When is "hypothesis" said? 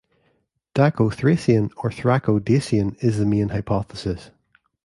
3.49-4.31